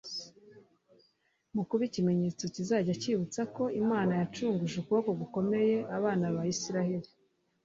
[1.55, 7.09] Mu kuba ikimenyetso kizajya cyibutsa uko Imana yacuruguje ukuboko gukomeye abana b'Isirayeli;